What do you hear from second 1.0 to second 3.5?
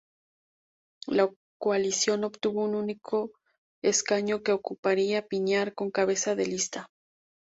La coalición obtuvo un único